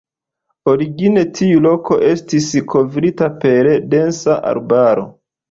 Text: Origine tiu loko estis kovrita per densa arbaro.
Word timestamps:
Origine 0.71 1.25
tiu 1.39 1.61
loko 1.65 1.97
estis 2.07 2.49
kovrita 2.73 3.29
per 3.45 3.71
densa 3.93 4.41
arbaro. 4.55 5.07